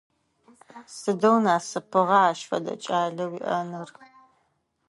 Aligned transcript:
Сыдэу 0.99 1.37
насыпыгъа 1.45 2.19
ащ 2.29 2.39
фэдэ 2.49 2.73
кӏалэ 2.83 3.25
уиӏэныр! 3.31 3.89